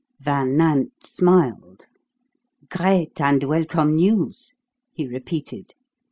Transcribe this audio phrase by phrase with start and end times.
[0.19, 1.87] Van Nant smiled.
[2.71, 4.51] "Great and welcome news,"
[4.91, 5.75] he repeated.